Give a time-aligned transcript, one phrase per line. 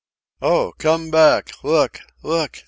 [0.41, 0.73] "Oh!
[0.79, 1.51] Come back!
[1.63, 1.99] Look!
[2.23, 2.57] Look!"